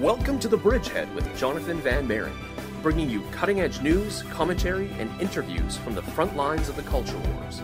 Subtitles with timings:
[0.00, 2.36] Welcome to The Bridgehead with Jonathan Van Maren,
[2.82, 7.16] bringing you cutting edge news, commentary, and interviews from the front lines of the culture
[7.16, 7.62] wars.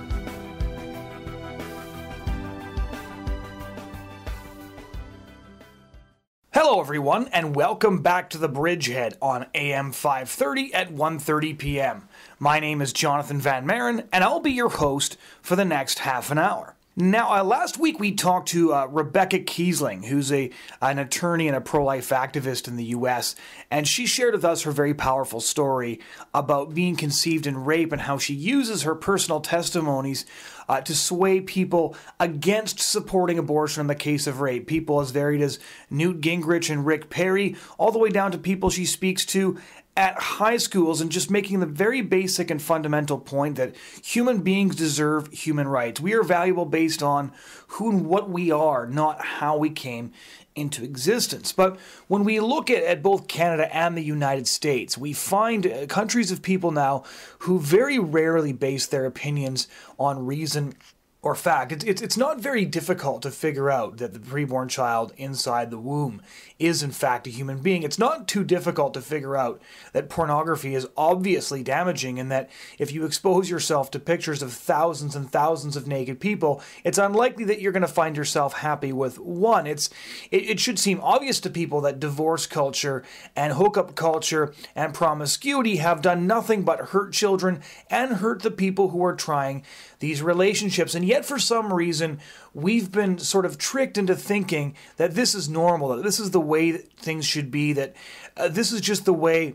[6.52, 12.08] Hello, everyone, and welcome back to the Bridgehead on AM 530 at 1:30 p.m.
[12.38, 16.30] My name is Jonathan Van Maren, and I'll be your host for the next half
[16.30, 16.76] an hour.
[17.00, 20.50] Now, uh, last week we talked to uh, Rebecca Kiessling, who's a
[20.82, 23.34] an attorney and a pro-life activist in the U.S.,
[23.70, 25.98] and she shared with us her very powerful story
[26.34, 30.26] about being conceived in rape and how she uses her personal testimonies
[30.68, 34.66] uh, to sway people against supporting abortion in the case of rape.
[34.66, 35.58] People as varied as
[35.88, 39.58] Newt Gingrich and Rick Perry, all the way down to people she speaks to
[39.96, 44.76] at high schools and just making the very basic and fundamental point that human beings
[44.76, 46.00] deserve human rights.
[46.00, 47.32] We are valuable based on
[47.68, 50.12] who and what we are, not how we came
[50.54, 51.52] into existence.
[51.52, 55.86] But when we look at, at both Canada and the United States, we find uh,
[55.86, 57.04] countries of people now
[57.40, 60.74] who very rarely base their opinions on reason
[61.22, 61.72] or fact.
[61.72, 65.78] It's, it's, it's not very difficult to figure out that the preborn child inside the
[65.78, 66.22] womb
[66.60, 67.82] is in fact a human being.
[67.82, 69.60] It's not too difficult to figure out
[69.92, 75.16] that pornography is obviously damaging and that if you expose yourself to pictures of thousands
[75.16, 79.18] and thousands of naked people, it's unlikely that you're going to find yourself happy with
[79.18, 79.66] one.
[79.66, 79.88] It's
[80.30, 83.02] it, it should seem obvious to people that divorce culture
[83.34, 88.90] and hookup culture and promiscuity have done nothing but hurt children and hurt the people
[88.90, 89.64] who are trying
[89.98, 90.94] these relationships.
[90.94, 92.20] And yet for some reason
[92.54, 96.40] we've been sort of tricked into thinking that this is normal, that this is the
[96.40, 97.94] way that things should be, that
[98.36, 99.54] uh, this is just the way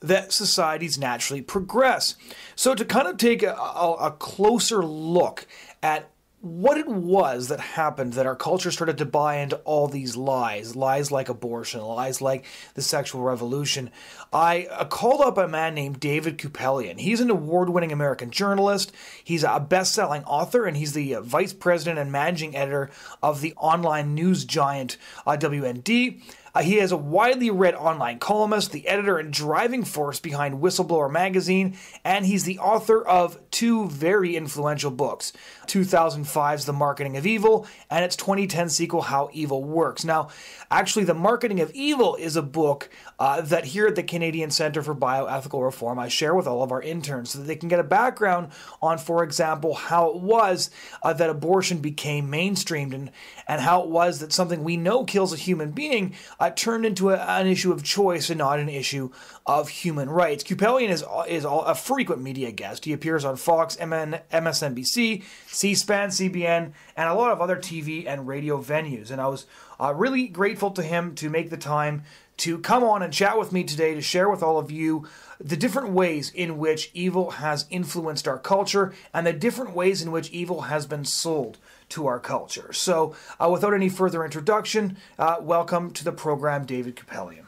[0.00, 2.16] that societies naturally progress.
[2.56, 5.46] So, to kind of take a, a, a closer look
[5.82, 6.11] at
[6.42, 10.74] what it was that happened that our culture started to buy into all these lies,
[10.74, 13.88] lies like abortion, lies like the sexual revolution.
[14.32, 16.98] I uh, called up a man named David Kupelian.
[16.98, 18.90] He's an award winning American journalist,
[19.22, 22.90] he's a best selling author, and he's the uh, vice president and managing editor
[23.22, 26.22] of the online news giant uh, WND.
[26.54, 31.10] Uh, he is a widely read online columnist, the editor and driving force behind Whistleblower
[31.10, 35.32] Magazine, and he's the author of two very influential books
[35.66, 40.04] 2005's The Marketing of Evil and its 2010 sequel, How Evil Works.
[40.04, 40.28] Now,
[40.72, 44.82] actually, The Marketing of Evil is a book uh, that here at the Canadian Centre
[44.82, 47.78] for Bioethical Reform I share with all of our interns so that they can get
[47.78, 48.48] a background
[48.80, 50.70] on, for example, how it was
[51.02, 53.10] uh, that abortion became mainstreamed and,
[53.46, 57.10] and how it was that something we know kills a human being uh, turned into
[57.10, 59.10] a, an issue of choice and not an issue
[59.46, 60.42] of human rights.
[60.42, 62.84] Kupelian is, is a frequent media guest.
[62.84, 68.06] He appears on Fox, MN, MSNBC, C SPAN, CBN, and a lot of other TV
[68.06, 69.10] and radio venues.
[69.10, 69.46] And I was
[69.82, 72.04] uh, really grateful to him to make the time
[72.36, 75.06] to come on and chat with me today to share with all of you
[75.40, 80.12] the different ways in which evil has influenced our culture and the different ways in
[80.12, 82.72] which evil has been sold to our culture.
[82.72, 87.46] So, uh, without any further introduction, uh, welcome to the program, David Kupelian.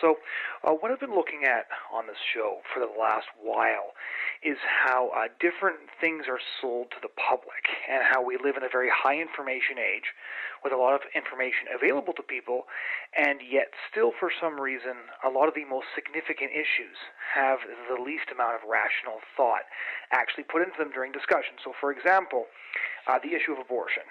[0.00, 0.16] So,
[0.64, 3.92] uh, what I've been looking at on this show for the last while
[4.42, 8.62] is how uh, different things are sold to the public and how we live in
[8.62, 10.12] a very high information age
[10.64, 12.66] with a lot of information available to people,
[13.16, 16.96] and yet still, for some reason, a lot of the most significant issues
[17.34, 19.68] have the least amount of rational thought
[20.12, 21.54] actually put into them during discussion.
[21.62, 22.46] So, for example,
[23.06, 24.02] uh, the issue of abortion.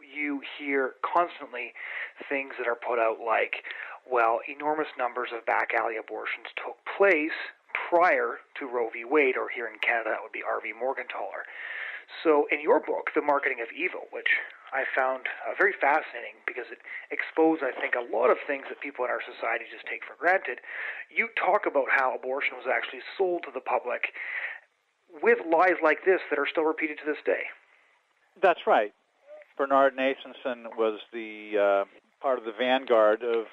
[0.00, 1.72] You hear constantly
[2.28, 3.64] things that are put out like,
[4.08, 7.36] well, enormous numbers of back alley abortions took place
[7.74, 9.04] prior to Roe v.
[9.04, 10.72] Wade, or here in Canada, that would be R.V.
[10.76, 11.48] Morgentaler.
[12.22, 14.28] So, in your book, The Marketing of Evil, which
[14.72, 16.80] I found uh, very fascinating because it
[17.12, 20.16] exposed, I think, a lot of things that people in our society just take for
[20.16, 20.60] granted,
[21.08, 24.12] you talk about how abortion was actually sold to the public
[25.22, 27.48] with lies like this that are still repeated to this day.
[28.40, 28.92] That's right.
[29.56, 31.84] Bernard Nathanson was the uh,
[32.22, 33.44] part of the vanguard of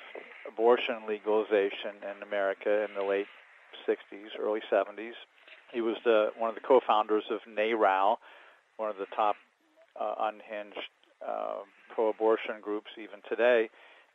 [0.48, 3.28] abortion legalization in America in the late
[3.88, 5.14] 60s, early 70s.
[5.74, 8.18] He was the, one of the co-founders of NARAL,
[8.78, 9.36] one of the top
[10.00, 10.78] uh, unhinged
[11.26, 11.58] uh,
[11.94, 13.70] pro-abortion groups even today,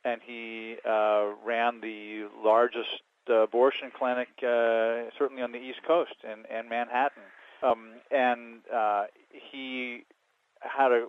[0.04, 6.44] and he uh, ran the largest abortion clinic, uh, certainly on the East Coast in,
[6.54, 7.22] in Manhattan.
[7.62, 10.04] Um, and uh, he
[10.60, 11.06] had a,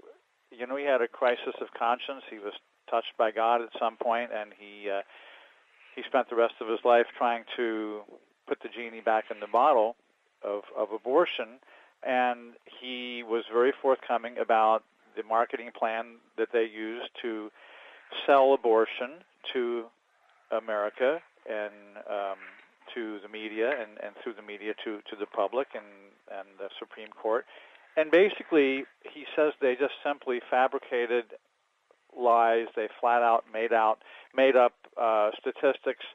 [0.51, 2.23] you know, he had a crisis of conscience.
[2.29, 2.53] He was
[2.89, 5.01] touched by God at some point, and he uh,
[5.95, 8.01] he spent the rest of his life trying to
[8.47, 9.95] put the genie back in the bottle
[10.43, 11.59] of, of abortion.
[12.05, 14.83] And he was very forthcoming about
[15.15, 17.49] the marketing plan that they used to
[18.25, 19.85] sell abortion to
[20.51, 21.19] America
[21.49, 21.73] and
[22.09, 22.37] um,
[22.93, 25.85] to the media and, and through the media to, to the public and,
[26.31, 27.45] and the Supreme Court.
[27.97, 31.25] And basically, he says they just simply fabricated
[32.17, 32.67] lies.
[32.75, 33.99] They flat out made out
[34.35, 36.05] made up uh, statistics.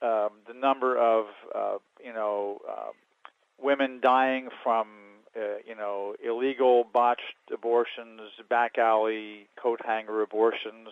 [0.00, 2.90] Um, the number of uh, you know uh,
[3.60, 4.88] women dying from
[5.36, 7.22] uh, you know illegal botched
[7.52, 10.88] abortions, back alley coat hanger abortions,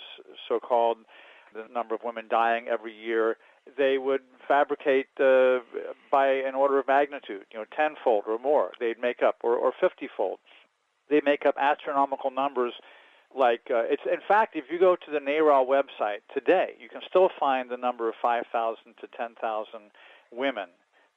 [0.49, 0.99] so called.
[1.55, 3.39] The number of women dying every year
[3.77, 5.59] they would fabricate uh,
[6.11, 8.71] by an order of magnitude, you know, tenfold or more.
[8.79, 10.37] They'd make up, or, or fiftyfold.
[11.11, 12.75] They make up astronomical numbers.
[13.37, 17.03] Like uh, it's in fact, if you go to the NARAL website today, you can
[17.09, 19.67] still find the number of 5,000 to 10,000
[20.33, 20.69] women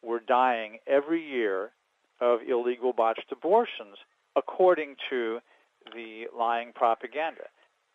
[0.03, 1.71] were dying every year
[2.19, 3.97] of illegal botched abortions,
[4.35, 5.39] according to
[5.93, 7.43] the lying propaganda.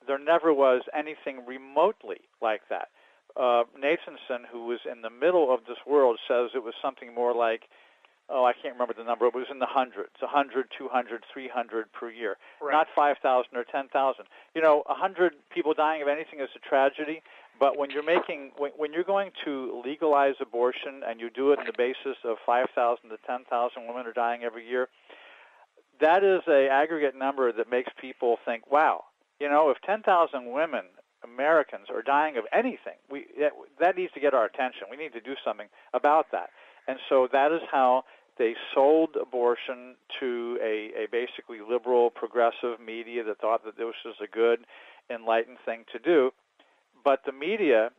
[0.06, 2.88] There never was anything remotely like that
[3.36, 7.34] uh, Nathanson, who was in the middle of this world, says it was something more
[7.34, 7.62] like,
[8.28, 9.26] oh, I can't remember the number.
[9.26, 12.72] It was in the hundreds, 100, 200, 300 per year, right.
[12.72, 14.24] not 5,000 or 10,000.
[14.54, 17.22] You know, 100 people dying of anything is a tragedy,
[17.58, 21.58] but when you're making, when, when you're going to legalize abortion and you do it
[21.58, 24.88] on the basis of 5,000 to 10,000 women are dying every year,
[26.00, 29.04] that is a aggregate number that makes people think, wow,
[29.38, 30.84] you know, if 10,000 women
[31.24, 34.88] Americans are dying of anything, we that, that needs to get our attention.
[34.90, 36.50] We need to do something about that.
[36.86, 38.04] And so that is how
[38.38, 44.16] they sold abortion to a, a basically liberal, progressive media that thought that this was
[44.22, 44.66] a good,
[45.08, 46.30] enlightened thing to do.
[47.04, 47.90] But the media,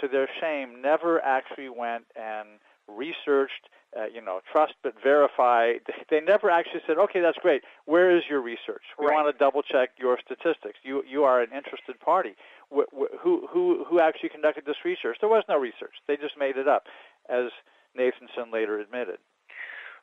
[0.00, 5.74] to their shame, never actually went and researched uh, you know, trust but verify.
[6.10, 7.62] They never actually said, okay, that's great.
[7.86, 8.82] Where is your research?
[8.98, 9.14] We right.
[9.14, 10.78] want to double check your statistics.
[10.82, 12.34] You you are an interested party.
[12.70, 15.16] Wh- wh- who who who actually conducted this research?
[15.20, 15.94] There was no research.
[16.06, 16.84] They just made it up,
[17.30, 17.50] as
[17.98, 19.18] Nathanson later admitted.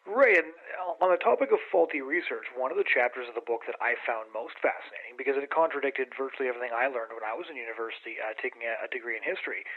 [0.09, 0.49] Right, and
[1.05, 3.93] on the topic of faulty research, one of the chapters of the book that I
[4.09, 8.17] found most fascinating, because it contradicted virtually everything I learned when I was in university
[8.17, 9.69] uh, taking a, a degree in history,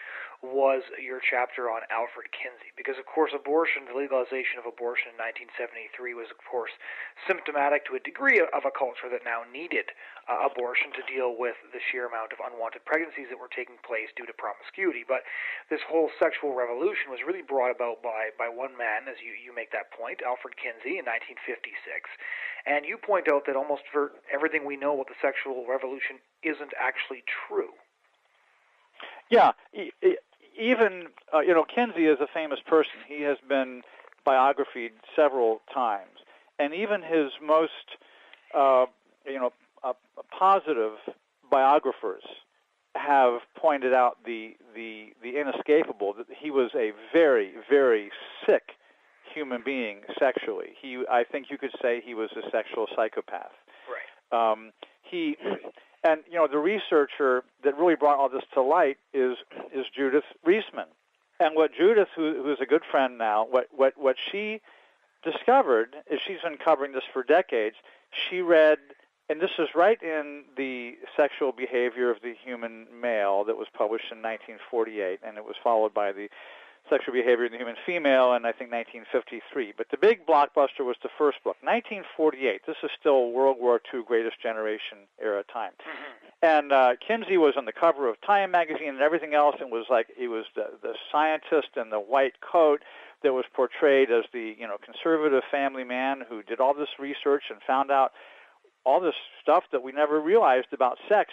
[0.43, 2.75] was your chapter on Alfred Kinsey.
[2.75, 5.20] Because, of course, abortion, the legalization of abortion in
[5.55, 6.75] 1973 was, of course,
[7.29, 9.94] symptomatic to a degree of a culture that now needed
[10.26, 14.11] uh, abortion to deal with the sheer amount of unwanted pregnancies that were taking place
[14.19, 15.06] due to promiscuity.
[15.06, 15.23] But
[15.70, 19.55] this whole sexual revolution was really brought about by, by one man, as you, you
[19.55, 22.11] make that point, Alfred Kinsey, in 1956.
[22.67, 26.73] And you point out that almost for everything we know about the sexual revolution isn't
[26.79, 27.75] actually true.
[29.31, 29.53] Yeah,
[30.59, 32.93] even uh, you know Kinsey is a famous person.
[33.09, 33.83] He has been
[34.25, 36.19] biographied several times,
[36.59, 37.97] and even his most
[38.55, 38.87] uh,
[39.27, 39.53] you know
[39.83, 39.95] uh,
[40.31, 40.93] positive
[41.51, 42.23] biographers
[42.95, 48.11] have pointed out the the the inescapable that he was a very very
[48.47, 48.73] sick
[49.32, 50.70] human being sexually.
[50.81, 53.52] He, I think you could say he was a sexual psychopath.
[53.88, 54.52] Right.
[54.52, 55.37] Um, he,
[56.05, 59.37] and you know, the researcher that really brought all this to light is
[59.75, 60.90] is Judith Reisman.
[61.40, 64.61] And what Judith, who, who's a good friend now, what what what she
[65.23, 67.76] discovered is she's been covering this for decades.
[68.29, 68.79] She read,
[69.29, 74.06] and this is right in the sexual behavior of the human male that was published
[74.10, 76.29] in 1948, and it was followed by the
[76.91, 79.72] Sexual Behavior in the Human Female in, I think, 1953.
[79.77, 82.62] But the big blockbuster was the first book, 1948.
[82.67, 85.72] This is still World War II Greatest Generation era time.
[85.81, 86.29] Mm-hmm.
[86.43, 89.86] And uh, Kinsey was on the cover of Time magazine and everything else, and was
[89.89, 92.82] like he was the, the scientist in the white coat
[93.22, 97.44] that was portrayed as the you know conservative family man who did all this research
[97.51, 98.12] and found out
[98.84, 101.31] all this stuff that we never realized about sex.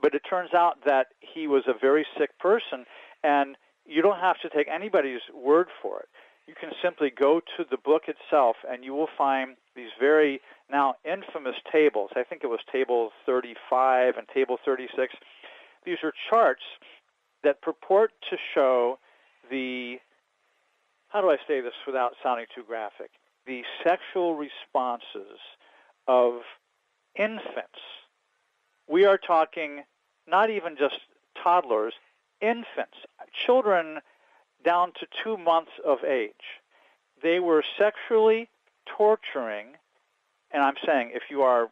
[0.00, 2.84] But it turns out that he was a very sick person,
[3.22, 6.08] and you don't have to take anybody's word for it.
[6.46, 10.94] You can simply go to the book itself and you will find these very now
[11.04, 12.10] infamous tables.
[12.16, 15.14] I think it was table 35 and table 36.
[15.84, 16.62] These are charts
[17.42, 18.98] that purport to show
[19.50, 19.98] the,
[21.08, 23.10] how do I say this without sounding too graphic,
[23.46, 25.38] the sexual responses
[26.06, 26.40] of
[27.16, 27.80] infants.
[28.88, 29.82] We are talking
[30.26, 30.98] not even just
[31.42, 31.94] toddlers,
[32.40, 32.96] infants,
[33.46, 34.00] children
[34.64, 36.62] down to two months of age.
[37.22, 38.48] They were sexually
[38.86, 39.76] torturing,
[40.50, 41.68] and I'm saying if you are,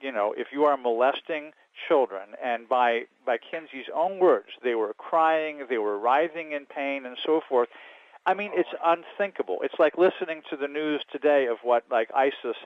[0.00, 1.52] you know, if you are molesting
[1.88, 7.06] children, and by by Kinsey's own words, they were crying, they were writhing in pain,
[7.06, 7.68] and so forth.
[8.26, 9.58] I mean, it's unthinkable.
[9.62, 12.56] It's like listening to the news today of what like ISIS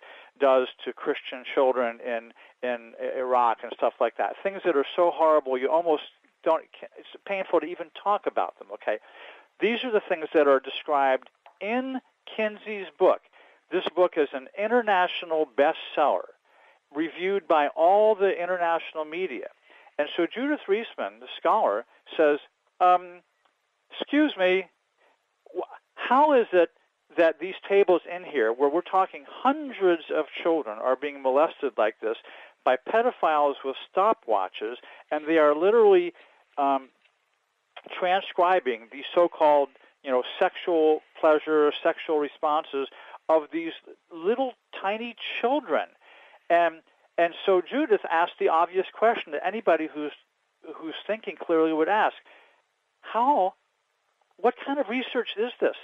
[0.41, 4.35] does to Christian children in in Iraq and stuff like that.
[4.43, 6.03] Things that are so horrible, you almost
[6.45, 6.65] don't.
[6.99, 8.69] It's painful to even talk about them.
[8.75, 8.99] Okay,
[9.61, 11.29] these are the things that are described
[11.61, 12.01] in
[12.37, 13.21] Kinsey's book.
[13.71, 16.29] This book is an international bestseller,
[16.95, 19.49] reviewed by all the international media.
[19.99, 21.85] And so Judith Reisman, the scholar,
[22.17, 22.39] says,
[22.81, 23.23] um,
[23.91, 24.69] "Excuse me,
[25.95, 26.71] how is it
[27.17, 32.01] that these tables in here, where we're talking hundreds of children are being molested like
[32.01, 32.17] this
[32.65, 34.77] by pedophiles with stopwatches,
[35.11, 36.13] and they are literally
[36.59, 36.89] um,
[37.99, 39.69] transcribing these so-called,
[40.03, 42.89] you know, sexual pleasure, sexual responses
[43.29, 43.73] of these
[44.13, 45.87] little tiny children,
[46.51, 46.77] and
[47.17, 50.13] and so Judith asked the obvious question that anybody who's
[50.77, 52.17] who's thinking clearly would ask:
[53.01, 53.55] How?
[54.37, 55.77] What kind of research is this?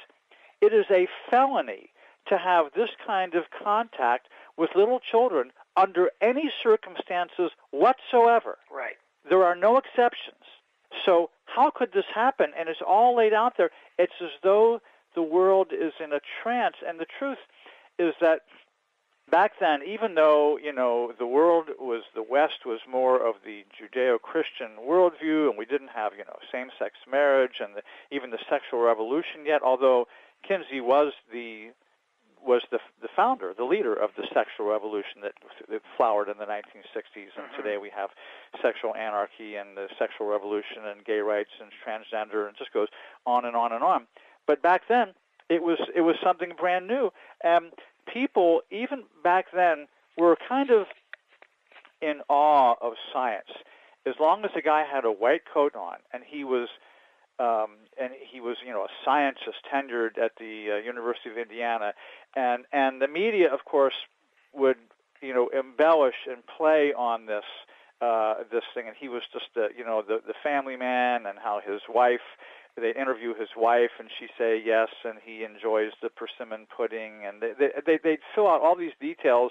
[0.60, 1.90] It is a felony
[2.28, 8.58] to have this kind of contact with little children under any circumstances whatsoever.
[8.70, 8.96] Right.
[9.28, 10.44] There are no exceptions.
[11.04, 12.52] So how could this happen?
[12.58, 13.70] And it's all laid out there.
[13.98, 14.80] It's as though
[15.14, 16.76] the world is in a trance.
[16.86, 17.38] And the truth
[17.98, 18.40] is that
[19.30, 23.64] back then, even though you know the world was the West was more of the
[23.78, 28.80] Judeo-Christian worldview, and we didn't have you know same-sex marriage and the, even the sexual
[28.80, 30.06] revolution yet, although
[30.46, 31.70] Kinsey was the
[32.44, 35.32] was the the founder, the leader of the sexual revolution that,
[35.68, 37.56] that flowered in the 1960s, and Mhm.
[37.56, 38.10] today we have
[38.62, 42.88] sexual anarchy and the sexual revolution and gay rights and transgender, and just goes
[43.26, 44.06] on and on and on.
[44.46, 45.14] But back then,
[45.48, 47.72] it was it was something brand new, and
[48.06, 50.88] people even back then were kind of
[52.00, 53.50] in awe of science.
[54.06, 56.68] As long as a guy had a white coat on and he was
[57.40, 57.70] um,
[58.00, 61.94] and he was, you know, a scientist tenured at the uh, University of Indiana,
[62.36, 63.94] and and the media, of course,
[64.52, 64.76] would,
[65.22, 67.48] you know, embellish and play on this
[68.02, 71.38] uh, this thing, and he was just, the, you know, the the family man, and
[71.42, 72.20] how his wife.
[72.80, 77.42] They interview his wife, and she say yes, and he enjoys the persimmon pudding, and
[77.42, 79.50] they they they they'd fill out all these details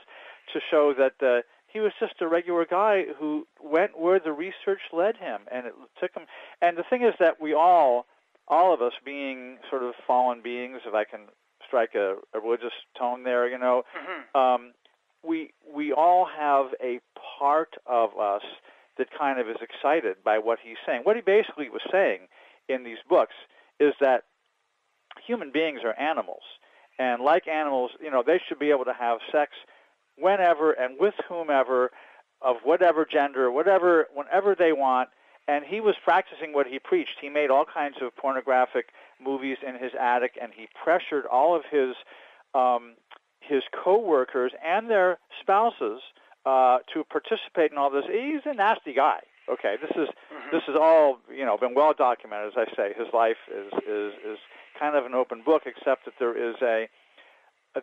[0.54, 4.82] to show that uh, he was just a regular guy who went where the research
[4.92, 6.24] led him, and it took him.
[6.62, 8.06] And the thing is that we all,
[8.48, 11.22] all of us, being sort of fallen beings, if I can
[11.68, 14.40] strike a, a religious tone there, you know, Mm-hmm.
[14.40, 14.74] um,
[15.24, 17.00] we we all have a
[17.38, 18.42] part of us
[18.98, 21.02] that kind of is excited by what he's saying.
[21.04, 22.22] What he basically was saying
[22.68, 23.36] in these books
[23.80, 24.24] is that
[25.26, 26.44] human beings are animals,
[26.98, 29.52] and like animals, you know, they should be able to have sex
[30.20, 31.92] whenever and with whomever,
[32.42, 35.10] of whatever gender, whatever, whenever they want.
[35.48, 37.18] And he was practicing what he preached.
[37.20, 41.64] He made all kinds of pornographic movies in his attic, and he pressured all of
[41.72, 41.96] his
[42.54, 42.96] um,
[43.42, 46.02] his coworkers and their spouses
[46.46, 48.06] uh, to participate in all this.
[48.12, 49.22] He's a nasty guy.
[49.52, 50.52] Okay, this is Mhm.
[50.52, 52.56] this is all you know been well documented.
[52.56, 54.40] As I say, his life is is is
[54.80, 56.88] kind of an open book, except that there is a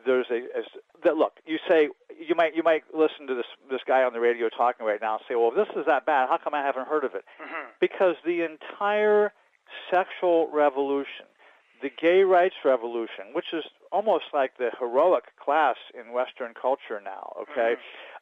[0.05, 0.63] there's a, a
[1.05, 1.35] that look.
[1.47, 1.89] You say
[2.19, 5.15] you might you might listen to this this guy on the radio talking right now
[5.15, 6.29] and say, well, if this is that bad.
[6.29, 7.25] How come I haven't heard of it?
[7.41, 7.67] Mhm.
[7.81, 9.33] Because the entire
[9.91, 11.27] sexual revolution,
[11.83, 17.37] the gay rights revolution, which is almost like the heroic class in Western culture now,
[17.43, 17.77] okay,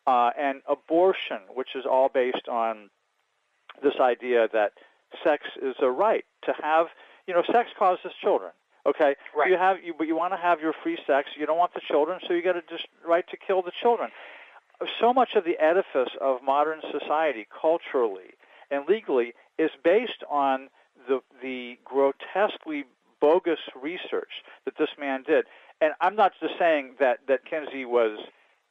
[0.06, 2.90] uh, and abortion, which is all based on
[3.83, 4.73] this idea that
[5.23, 6.88] sex is a right to have.
[7.26, 8.52] You know, sex causes children.
[8.87, 9.50] Okay, Right.
[9.50, 11.31] you have you, but you want to have your free sex.
[11.38, 14.11] You don't want the children, so you got to just right to kill the children.
[15.00, 18.35] So much of the edifice of modern society, culturally
[18.71, 20.69] and legally, is based on
[21.09, 22.85] the the grotesquely
[23.21, 25.47] bogus research that this man did.
[25.81, 28.19] And I'm not just saying that that Kinsey was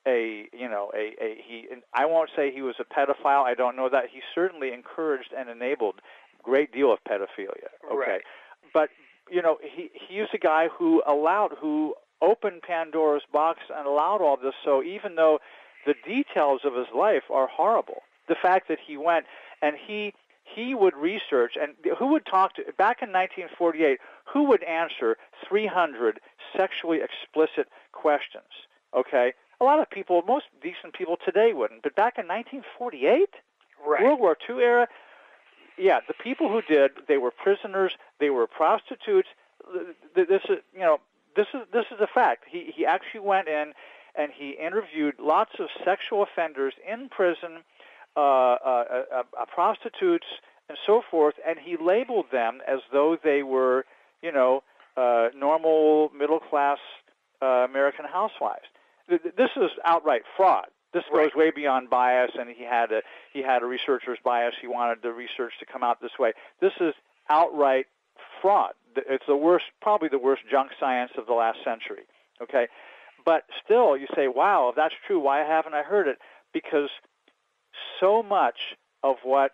[0.05, 1.67] a you know a, a he.
[1.72, 3.43] And I won't say he was a pedophile.
[3.46, 5.96] I don't know that he certainly encouraged and enabled
[6.39, 7.70] a great deal of pedophilia.
[7.91, 8.22] Okay, Right.
[8.74, 8.89] but
[9.30, 14.22] you know he he was a guy who allowed who opened Pandora's box and allowed
[14.22, 14.53] all this.
[14.63, 15.39] So even though
[15.86, 19.25] the details of his life are horrible, the fact that he went
[19.62, 20.13] and he
[20.44, 26.20] he would research and who would talk to back in 1948 who would answer 300
[26.56, 28.51] sexually explicit questions
[28.96, 33.30] okay a lot of people most decent people today wouldn't but back in 1948
[33.86, 34.01] Right.
[34.03, 34.88] world war ii era
[35.77, 39.30] yeah the people who did they were prisoners they were prostitutes
[40.15, 41.00] this is you know
[41.36, 43.74] this is this is a fact he he actually went in
[44.15, 47.63] and he interviewed lots of sexual offenders in prison
[48.15, 48.56] uh, uh,
[49.12, 50.27] uh, uh, prostitutes
[50.70, 53.86] and so forth, and he labeled them as though they were,
[54.22, 54.63] you know,
[54.96, 56.77] uh, normal middle class
[57.42, 58.65] uh, American housewives.
[59.10, 60.68] Th- th- This is outright fraud.
[60.93, 61.25] This Right.
[61.25, 64.55] goes way beyond bias, and he had a he had a researcher's bias.
[64.62, 66.33] He wanted the research to come out this way.
[66.59, 66.93] This is
[67.29, 67.88] outright
[68.41, 68.73] fraud.
[68.95, 72.05] It's the worst, probably the worst junk science of the last century.
[72.41, 72.67] Okay,
[73.25, 76.19] but still, you say, "Wow, if that's true, why haven't I heard it?"
[76.51, 76.91] Because
[78.00, 79.53] so much of what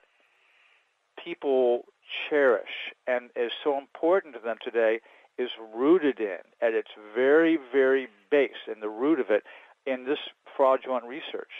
[1.17, 1.85] people
[2.29, 4.99] cherish and is so important to them today
[5.37, 9.45] is rooted in, at its very, very base, in the root of it,
[9.85, 10.19] in this
[10.55, 11.51] fraudulent research.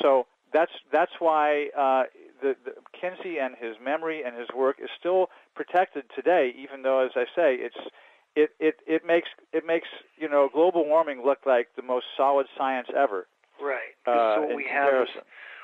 [0.00, 2.04] So that's that's why uh,
[2.40, 7.04] the, the Kinsey and his memory and his work is still protected today, even though,
[7.04, 7.76] as I say, it's
[8.36, 12.46] it, it, it makes it makes you know global warming look like the most solid
[12.56, 13.26] science ever.
[13.60, 13.96] Right.
[14.06, 15.22] Uh, so what we have is, comparison.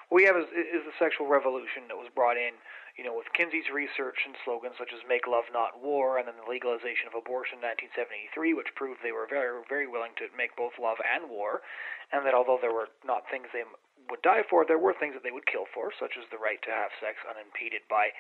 [0.09, 2.53] what we have is, is the sexual revolution that was brought in,
[2.99, 6.35] you know, with Kinsey's research and slogans such as "Make Love Not War" and then
[6.35, 10.59] the legalization of abortion in 1973, which proved they were very, very willing to make
[10.59, 11.62] both love and war,
[12.11, 13.62] and that although there were not things they
[14.11, 16.59] would die for, there were things that they would kill for, such as the right
[16.64, 18.11] to have sex unimpeded by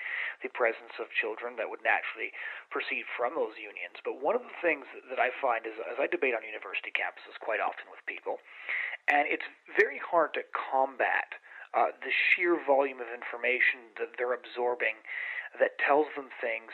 [0.44, 2.30] the presence of children that would naturally
[2.70, 3.98] proceed from those unions.
[4.04, 7.34] But one of the things that I find is, as I debate on university campuses
[7.40, 8.38] quite often with people,
[9.10, 11.34] and it's very hard to combat
[11.76, 15.00] uh, the sheer volume of information that they're absorbing
[15.60, 16.72] that tells them things,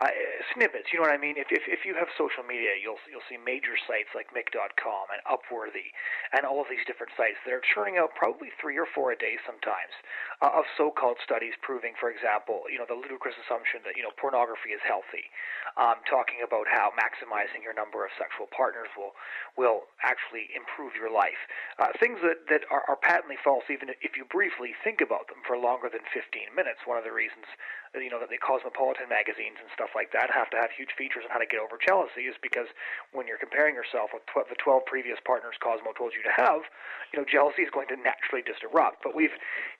[0.00, 0.12] uh,
[0.52, 0.92] snippets.
[0.92, 1.40] You know what I mean?
[1.40, 5.24] If, if if you have social media, you'll you'll see major sites like Mic.com and
[5.24, 5.88] Upworthy
[6.36, 9.18] and all of these different sites that are churning out probably three or four a
[9.18, 9.96] day sometimes
[10.44, 14.12] uh, of so-called studies proving, for example, you know the ludicrous assumption that you know
[14.20, 15.32] pornography is healthy,
[15.80, 19.16] um, talking about how maximizing your number of sexual partners will
[19.56, 21.40] will actually improve your life.
[21.80, 25.40] Uh, things that that are, are patently false, even if you briefly think about them
[25.48, 26.84] for longer than 15 minutes.
[26.84, 27.48] One of the reasons
[27.94, 31.22] you know that the cosmopolitan magazines and stuff like that have to have huge features
[31.22, 32.66] on how to get over jealousy is because
[33.14, 36.66] when you're comparing yourself with tw- the 12 previous partners Cosmo told you to have,
[37.12, 39.02] you know jealousy is going to naturally just erupt.
[39.06, 39.34] But we've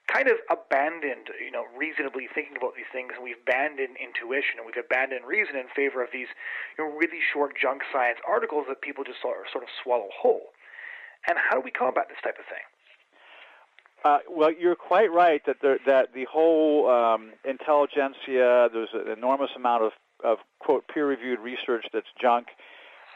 [0.07, 4.65] kind of abandoned, you know, reasonably thinking about these things, and we've abandoned intuition, and
[4.65, 6.31] we've abandoned reason in favor of these,
[6.75, 10.07] you know, really short junk science articles that people just sort of, sort of swallow
[10.15, 10.55] whole.
[11.27, 12.63] And how do we combat this type of thing?
[14.05, 19.49] Uh, well, you're quite right that the, that the whole um, intelligentsia, there's an enormous
[19.55, 19.91] amount of,
[20.23, 22.47] of quote peer-reviewed research that's junk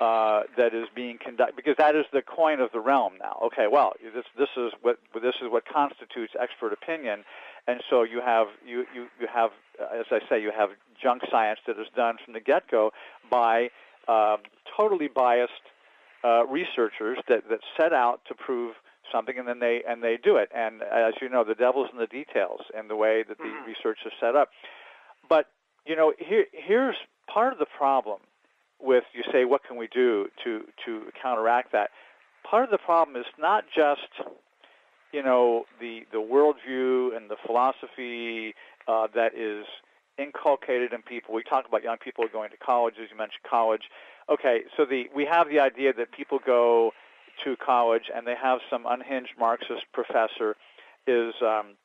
[0.01, 3.37] uh, that is being conducted because that is the coin of the realm now.
[3.45, 7.23] Okay, well, this this is what this is what constitutes expert opinion,
[7.67, 11.59] and so you have you you you have as I say you have junk science
[11.67, 12.91] that is done from the get-go
[13.29, 13.69] by
[14.07, 14.37] um,
[14.75, 15.51] totally biased
[16.23, 18.73] uh, researchers that that set out to prove
[19.12, 20.50] something and then they and they do it.
[20.56, 23.65] And as you know the devil's in the details in the way that the Mhm.
[23.65, 24.52] research is set up.
[25.28, 25.47] But
[25.86, 26.97] you know here here's
[27.28, 28.21] part of the problem
[28.80, 31.91] with you say what can we do to to counteract that?
[32.43, 34.10] Part of the problem is not just
[35.12, 38.56] you know the the worldview and the philosophy
[38.88, 39.65] uh, that is
[40.17, 41.34] inculcated in people.
[41.34, 43.89] We talk about young people going to college as you mentioned college.
[44.30, 46.93] Okay so the we have the idea that people go
[47.43, 50.55] to college and they have some unhinged Marxist professor
[51.07, 51.75] is um,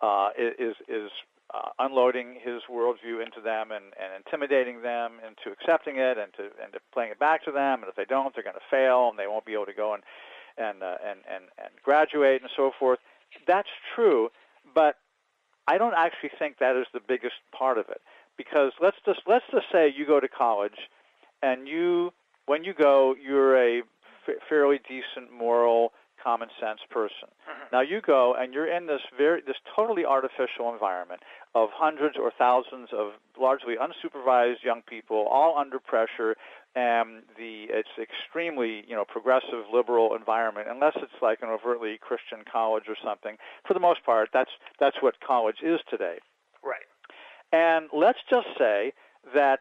[0.00, 1.10] uh, is is
[1.54, 6.44] uh, unloading his worldview into them and, and intimidating them into accepting it and to
[6.62, 7.80] and to playing it back to them.
[7.82, 9.94] And if they don't, they're going to fail and they won't be able to go
[9.94, 10.02] and
[10.56, 12.98] and uh, and, and and graduate and so forth.
[13.46, 14.30] That's true,
[14.74, 14.96] but
[15.66, 18.00] I don't actually think that is the biggest part of it
[18.36, 20.88] because let's just let's just say you go to college
[21.42, 22.12] and you
[22.46, 23.82] when you go you're a
[24.26, 27.28] f- fairly decent moral common sense person.
[27.50, 27.68] Mm-hmm.
[27.72, 31.20] Now you go and you're in this very this totally artificial environment
[31.54, 36.36] of hundreds or thousands of largely unsupervised young people all under pressure
[36.74, 42.44] and the it's extremely you know progressive liberal environment unless it's like an overtly christian
[42.50, 43.36] college or something.
[43.66, 46.18] For the most part that's that's what college is today.
[46.62, 46.86] Right.
[47.52, 48.92] and let's just say
[49.34, 49.60] that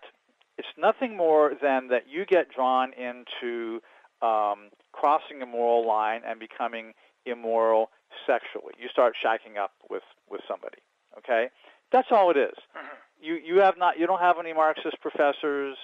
[0.60, 3.82] it's nothing more than that you get drawn into
[4.22, 6.94] um, crossing a moral line and becoming
[7.26, 7.90] immoral
[8.26, 8.74] sexually.
[8.80, 10.80] You start shacking up with, with somebody.
[11.18, 11.50] Okay,
[11.92, 12.56] that's all it is.
[12.76, 12.96] Mm-hmm.
[13.22, 15.78] You you have not you don't have any Marxist professors.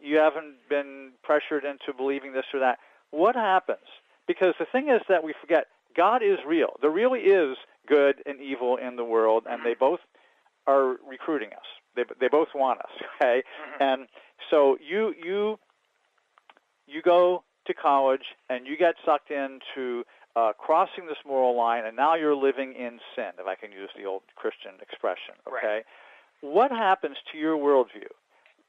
[0.00, 2.78] You haven't been pressured into believing this or that.
[3.10, 3.86] What happens?
[4.28, 6.74] Because the thing is that we forget God is real.
[6.80, 7.56] There really is
[7.88, 9.80] good and evil in the world, and they mm-hmm.
[9.80, 10.00] both
[10.66, 11.66] are recruiting us.
[11.96, 12.90] They they both want us.
[13.16, 13.82] Okay, mm-hmm.
[13.82, 14.08] and
[14.50, 15.58] so you you
[16.86, 20.04] you go to college and you get sucked into
[20.36, 23.88] uh, crossing this moral line, and now you're living in sin, if I can use
[23.96, 25.34] the old Christian expression.
[25.48, 25.84] Okay, Right.
[26.42, 28.12] what happens to your worldview?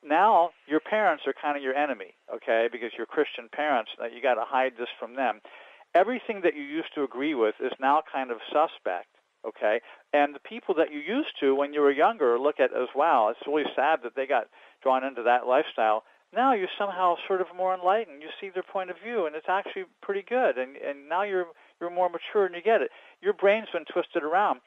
[0.03, 3.91] Now your parents are kind of your enemy, okay, because you're Christian parents.
[3.99, 5.41] That you got to hide this from them,
[5.93, 9.07] everything that you used to agree with is now kind of suspect.
[9.45, 9.81] Okay,
[10.13, 13.29] and the people that you used to when you were younger look at as wow.
[13.29, 14.47] It's really sad that they got
[14.81, 16.03] drawn into that lifestyle.
[16.33, 18.21] Now you're somehow sort of more enlightened.
[18.21, 20.57] You see their point of view, and it's actually pretty good.
[20.57, 21.45] And and now you're
[21.79, 22.91] you're more mature and you get it.
[23.21, 24.59] Your brain's been twisted around.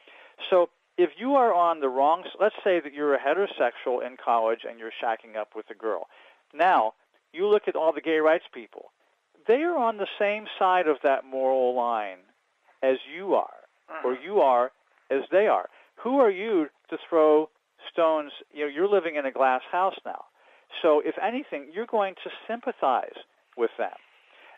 [0.49, 4.61] So if you are on the wrong, let's say that you're a heterosexual in college
[4.69, 6.09] and you're shacking up with a girl.
[6.55, 6.95] Now
[7.33, 8.93] you look at all the gay rights people.
[9.47, 12.19] They are on the same side of that moral line
[12.83, 13.61] as you are,
[14.05, 14.73] or you are
[15.11, 15.69] as they are.
[16.03, 17.51] Who are you to throw
[17.93, 18.33] stones?
[18.53, 20.25] You know, you're living in a glass house now.
[20.83, 23.17] So if anything, you're going to sympathize
[23.57, 23.97] with them.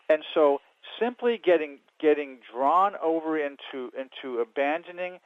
[0.09, 0.61] And so
[0.99, 5.19] simply getting getting drawn over into into abandoning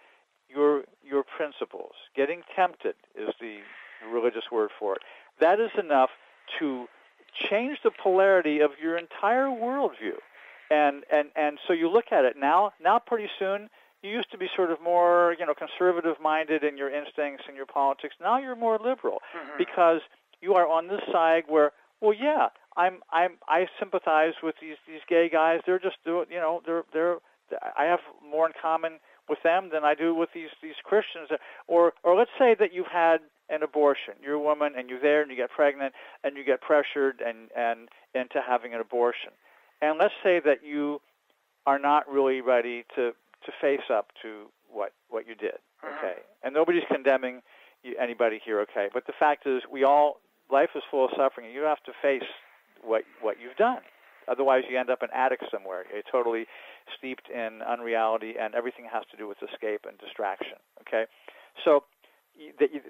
[0.49, 3.59] your your principles, getting tempted is the
[4.11, 5.03] religious word for it.
[5.41, 6.11] That is enough
[6.59, 6.87] to
[7.35, 10.19] change the polarity of your entire worldview.
[10.71, 12.73] And and and so you look at it now.
[12.83, 13.69] Now, pretty soon,
[14.03, 17.67] you used to be sort of more, you know, conservative-minded in your instincts and your
[17.67, 18.15] politics.
[18.21, 19.59] Now you're more liberal mm-hmm.
[19.59, 20.01] because
[20.47, 25.01] you are on this side where, well, yeah, I'm I'm I sympathize with these these
[25.09, 25.61] gay guys.
[25.67, 27.17] They're just doing, you know, they're they're
[27.77, 31.29] I have more in common with them than I do with these these Christians.
[31.67, 34.15] Or or let's say that you've had an abortion.
[34.23, 37.51] You're a woman and you're there and you get pregnant and you get pressured and
[37.57, 39.31] and into having an abortion.
[39.83, 41.01] And let's say that you
[41.67, 43.13] are not really ready to
[43.45, 45.59] to face up to what what you did.
[45.85, 47.43] Okay, and nobody's condemning
[48.01, 48.61] anybody here.
[48.61, 51.83] Okay, but the fact is, we all life is full of suffering, and you have
[51.85, 52.29] to face
[52.83, 53.83] what what you've done.
[54.29, 55.85] Otherwise, you end up an addict somewhere.
[55.93, 56.47] You're totally
[56.99, 60.59] steeped in unreality, and everything has to do with escape and distraction.
[60.81, 61.05] Okay,
[61.65, 61.85] so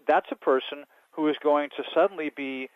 [0.09, 2.69] that's a person who is going to suddenly be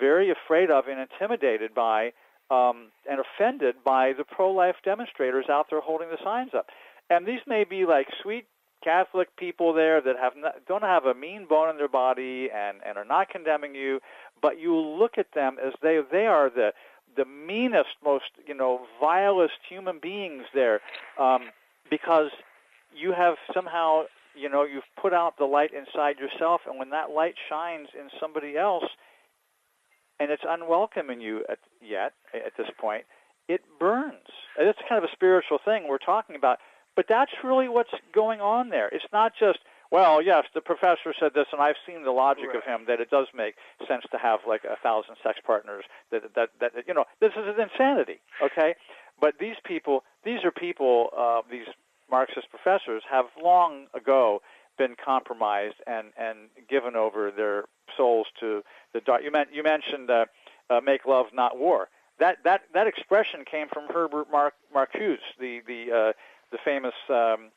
[0.00, 2.12] very afraid of and intimidated by
[2.50, 6.66] um, and offended by the pro-life demonstrators out there holding the signs up.
[7.10, 8.46] And these may be like sweet
[8.84, 12.78] Catholic people there that have not, don't have a mean bone in their body and,
[12.86, 14.00] and are not condemning you,
[14.42, 16.72] but you look at them as they they are the
[17.16, 20.80] the meanest, most you know vilest human beings there,
[21.18, 21.44] um,
[21.90, 22.30] because
[22.94, 24.02] you have somehow
[24.34, 28.08] you know you've put out the light inside yourself and when that light shines in
[28.20, 28.84] somebody else
[30.20, 33.04] and it's unwelcome in you at, yet at this point
[33.48, 34.28] it burns.
[34.58, 36.58] It's kind of a spiritual thing we're talking about
[36.96, 39.58] but that's really what's going on there it's not just
[39.90, 42.56] well yes the professor said this and i've seen the logic right.
[42.56, 43.54] of him that it does make
[43.86, 47.44] sense to have like a thousand sex partners that that that you know this is
[47.46, 48.74] an insanity okay
[49.20, 51.66] but these people these are people uh, these
[52.10, 54.40] Marxist professors have long ago
[54.76, 57.64] been compromised and, and given over their
[57.96, 59.22] souls to the dark.
[59.22, 60.26] You, meant, you mentioned uh,
[60.70, 61.88] uh, "make love, not war."
[62.20, 66.12] That that that expression came from Herbert Mar- Marcuse, the the uh,
[66.50, 66.94] the famous.
[67.08, 67.50] Um,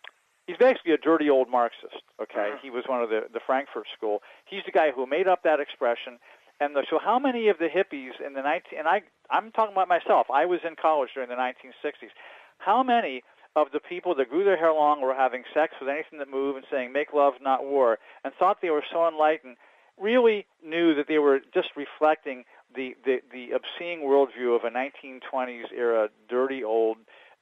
[0.45, 2.04] he's basically a dirty old Marxist.
[2.21, 2.60] Okay, uh-huh.
[2.62, 4.21] he was one of the the Frankfurt School.
[4.45, 6.19] He's the guy who made up that expression.
[6.60, 9.73] And the, so, how many of the hippies in the 19 and I I'm talking
[9.73, 10.28] about myself.
[10.34, 12.10] I was in college during the 1960s.
[12.58, 13.23] How many
[13.56, 16.58] of the people that grew their hair long were having sex with anything that moved
[16.58, 19.58] and saying make love not war and thought they were so enlightened
[20.00, 22.43] really knew that they were just reflecting
[22.76, 26.97] the, the, the obscene worldview of a 1920s era dirty old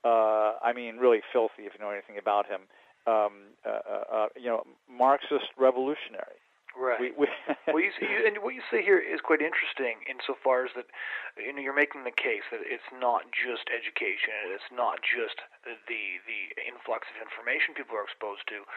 [0.05, 2.61] uh, I mean really filthy if you know anything about him.
[3.07, 6.39] Um, uh, uh, uh you know Marxist revolutionary
[6.75, 6.99] Right.
[6.99, 7.27] We, we
[7.71, 10.91] well, you see, and what you say here is quite interesting insofar as that
[11.39, 16.19] you know you're making the case that it's not just education, it's not just the
[16.27, 18.67] the influx of information people are exposed to,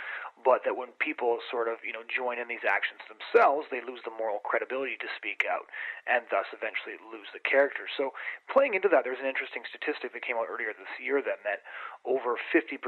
[0.46, 4.00] but that when people sort of you know join in these actions themselves, they lose
[4.06, 5.66] the moral credibility to speak out,
[6.06, 7.90] and thus eventually lose the character.
[7.98, 8.14] So
[8.46, 11.66] playing into that, there's an interesting statistic that came out earlier this year then that
[12.06, 12.78] over 50%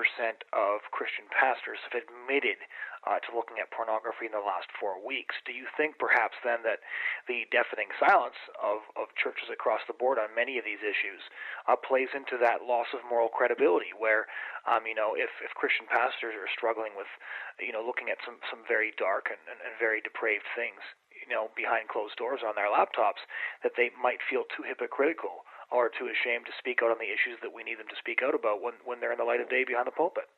[0.55, 2.63] of Christian pastors have admitted
[3.09, 5.33] uh, to looking at pornography in the last four weeks.
[5.49, 6.85] Do you think perhaps then that
[7.25, 11.25] the deafening silence of, of churches across the board on many of these issues
[11.65, 13.97] uh, plays into that loss of moral credibility?
[13.97, 14.29] Where,
[14.69, 17.09] um, you know, if, if Christian pastors are struggling with,
[17.57, 20.85] you know, looking at some, some very dark and, and, and very depraved things,
[21.17, 23.25] you know, behind closed doors on their laptops,
[23.65, 27.39] that they might feel too hypocritical or too ashamed to speak out on the issues
[27.41, 29.49] that we need them to speak out about when, when they're in the light of
[29.49, 30.29] day behind the pulpit.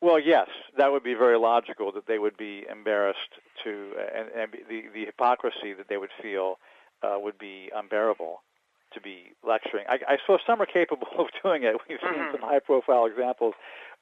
[0.00, 4.52] Well, yes, that would be very logical that they would be embarrassed to, and, and
[4.68, 6.58] the the hypocrisy that they would feel
[7.02, 8.42] uh, would be unbearable
[8.92, 9.84] to be lecturing.
[9.88, 11.76] I, I suppose some are capable of doing it.
[11.88, 12.36] We've seen mm-hmm.
[12.36, 13.54] some high-profile examples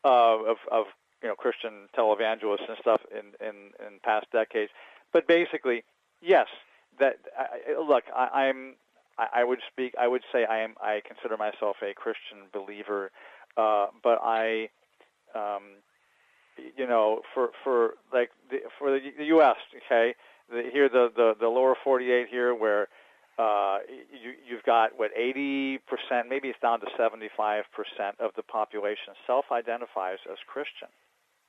[0.05, 0.87] uh, of of
[1.23, 4.73] you know Christian televangelists and stuff in in in past decades.
[5.13, 5.85] But basically,
[6.21, 6.49] yes,
[6.99, 8.75] that I, look, I, I'm
[9.19, 9.95] I, I would speak.
[9.99, 10.75] I would say I am.
[10.81, 13.11] I consider myself a Christian believer,
[13.57, 14.69] uh, but I,
[15.35, 15.63] um,
[16.77, 19.57] you know, for for like the, for the, U.S.
[19.87, 20.15] Okay,
[20.51, 22.89] the, here the, the the lower 48 here where
[23.39, 28.43] uh, you, you've got what 80 percent, maybe it's down to 75 percent of the
[28.43, 30.89] population self-identifies as Christian.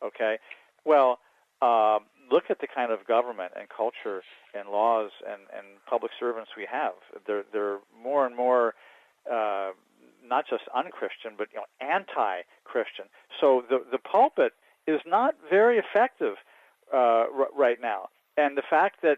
[0.03, 0.37] Okay,
[0.83, 1.19] well,
[1.61, 1.99] uh,
[2.31, 6.67] look at the kind of government and culture and laws and, and public servants we
[6.71, 6.93] have.
[7.27, 8.73] They're they're more and more
[9.31, 9.71] uh,
[10.27, 13.05] not just unchristian, but you know anti-Christian.
[13.39, 14.53] So the the pulpit
[14.87, 16.35] is not very effective
[16.93, 18.09] uh, r- right now.
[18.37, 19.17] And the fact that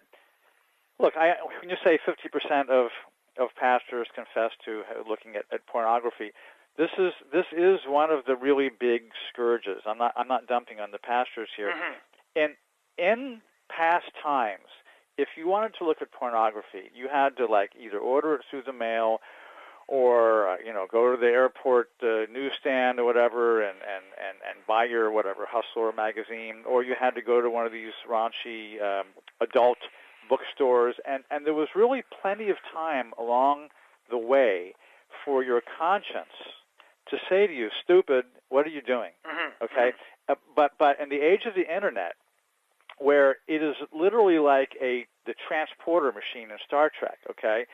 [0.99, 2.89] look, I, when you say 50% of
[3.39, 6.31] of pastors confess to looking at, at pornography,
[6.77, 9.81] this is this is one of the really big scourges.
[9.85, 11.69] I'm not I'm not dumping on the pastors here.
[11.69, 11.93] Mm-hmm.
[12.35, 12.53] And
[12.97, 14.69] in past times,
[15.17, 18.63] if you wanted to look at pornography, you had to like either order it through
[18.65, 19.19] the mail
[19.87, 24.37] or uh, you know go to the airport uh, newsstand or whatever and, and, and,
[24.47, 27.93] and buy your whatever Hustler magazine, or you had to go to one of these
[28.09, 29.07] raunchy um,
[29.41, 29.77] adult
[30.29, 33.69] bookstores, and, and there was really plenty of time along
[34.09, 34.73] the way
[35.23, 36.35] for your conscience
[37.09, 39.63] to say to you, "Stupid, what are you doing?" Mm-hmm.
[39.65, 39.93] Okay,
[40.27, 42.15] uh, but but in the age of the internet,
[42.97, 47.19] where it is literally like a the transporter machine in Star Trek.
[47.29, 47.65] Okay,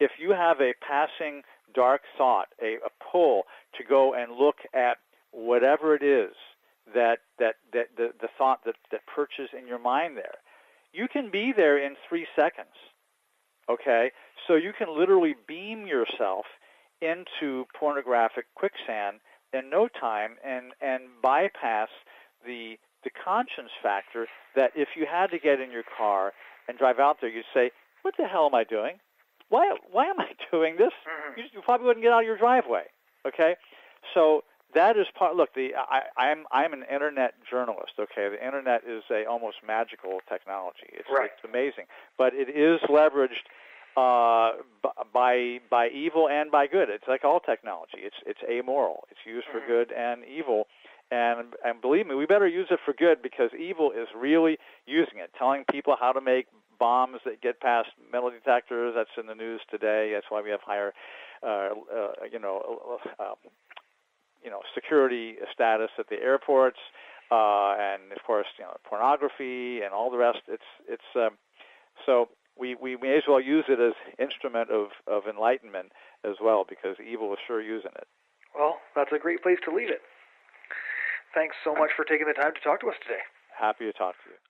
[0.00, 1.42] if you have a passing
[1.74, 3.42] dark thought, a, a pull
[3.76, 4.98] to go and look at
[5.30, 6.34] whatever it is
[6.94, 10.38] that that that the, the thought that that perches in your mind there,
[10.92, 12.74] you can be there in three seconds.
[13.68, 14.12] Okay,
[14.46, 16.46] so you can literally beam yourself
[17.00, 19.18] into pornographic quicksand
[19.52, 21.88] in no time and and bypass
[22.44, 24.26] the the conscience factor
[24.56, 26.32] that if you had to get in your car
[26.66, 27.70] and drive out there, you'd say,
[28.02, 28.98] "What the hell am I doing?
[29.48, 30.92] Why why am I doing this?"
[31.38, 31.54] Mm-hmm.
[31.54, 32.84] You, you probably wouldn't get out of your driveway.
[33.26, 33.56] Okay,
[34.14, 35.36] so that is part.
[35.36, 37.92] Look, the I, I'm I'm an internet journalist.
[37.98, 40.88] Okay, the internet is a almost magical technology.
[40.92, 41.30] It's, Right.
[41.34, 41.84] it's amazing,
[42.16, 43.46] but it is leveraged
[43.96, 44.52] uh,
[45.12, 46.88] by by evil and by good.
[46.90, 47.98] It's like all technology.
[47.98, 49.04] It's it's amoral.
[49.10, 49.66] It's used for Mhm.
[49.66, 50.68] good and evil.
[51.10, 55.18] And and believe me, we better use it for good because evil is really using
[55.18, 56.46] it, telling people how to make
[56.78, 58.94] bombs that get past metal detectors.
[58.94, 60.12] That's in the news today.
[60.12, 60.92] That's why we have higher,
[62.32, 63.36] you know, uh, um,
[64.44, 66.78] you know, security status at the airports,
[67.30, 70.40] uh, and of course, you know, pornography and all the rest.
[70.48, 71.38] It's it's um,
[72.06, 75.92] so we, we may as well use it as instrument of, of enlightenment
[76.24, 78.08] as well because evil is sure using it.
[78.54, 80.02] Well, that's a great place to leave it.
[81.34, 83.22] Thanks so much for taking the time to talk to us today.
[83.56, 84.47] Happy to talk to you.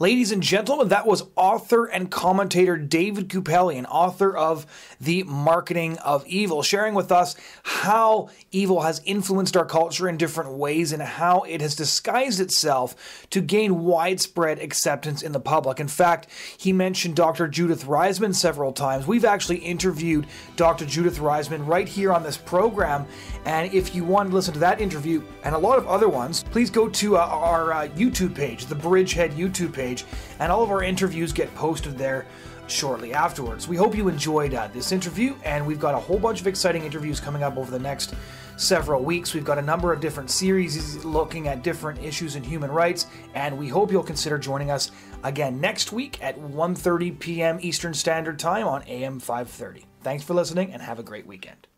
[0.00, 4.64] Ladies and gentlemen, that was author and commentator David Kupelian, author of
[4.98, 10.52] The Marketing of Evil, sharing with us how evil has influenced our culture in different
[10.52, 15.78] ways and how it has disguised itself to gain widespread acceptance in the public.
[15.78, 17.46] In fact, he mentioned Dr.
[17.46, 19.06] Judith Reisman several times.
[19.06, 20.86] We've actually interviewed Dr.
[20.86, 23.06] Judith Reisman right here on this program.
[23.44, 26.42] And if you want to listen to that interview and a lot of other ones,
[26.44, 30.04] please go to uh, our uh, YouTube page, the Bridgehead YouTube page
[30.38, 32.26] and all of our interviews get posted there
[32.66, 33.66] shortly afterwards.
[33.66, 36.84] We hope you enjoyed uh, this interview, and we've got a whole bunch of exciting
[36.84, 38.14] interviews coming up over the next
[38.56, 39.34] several weeks.
[39.34, 43.58] We've got a number of different series looking at different issues in human rights, and
[43.58, 44.92] we hope you'll consider joining us
[45.24, 47.58] again next week at 1:30 p.m.
[47.60, 49.84] Eastern Standard Time on AM 530.
[50.02, 51.69] Thanks for listening, and have a great weekend.